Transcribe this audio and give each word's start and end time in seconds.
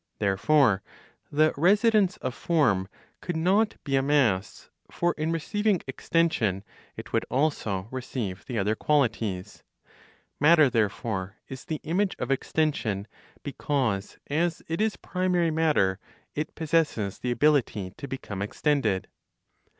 Therefore 0.17 0.81
the 1.31 1.53
residence 1.55 2.17
of 2.17 2.33
form 2.33 2.87
could 3.21 3.37
not 3.37 3.75
be 3.83 3.95
a 3.95 4.01
mass; 4.01 4.71
for 4.89 5.13
in 5.13 5.31
receiving 5.31 5.79
extension, 5.85 6.63
it 6.97 7.13
would 7.13 7.23
also 7.29 7.87
receive 7.91 8.43
the 8.47 8.57
other 8.57 8.73
qualities. 8.73 9.61
Matter 10.39 10.71
therefore, 10.71 11.35
is 11.47 11.65
the 11.65 11.81
image 11.83 12.15
of 12.17 12.31
extension, 12.31 13.07
because 13.43 14.17
as 14.25 14.63
it 14.67 14.81
is 14.81 14.95
primary 14.97 15.51
matter, 15.51 15.99
it 16.33 16.55
possesses 16.55 17.19
the 17.19 17.29
ability 17.29 17.93
to 17.97 18.07
become 18.07 18.41
extended. 18.41 19.07